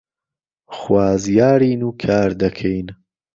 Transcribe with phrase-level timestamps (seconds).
[0.77, 2.87] خوازیارین و کار دەکەین